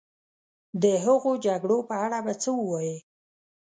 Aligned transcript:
د 0.81 0.83
هغو 1.05 1.31
جګړو 1.45 1.77
په 1.89 1.95
اړه 2.05 2.19
به 2.25 2.33
څه 2.41 2.49
ووایې. 2.59 2.97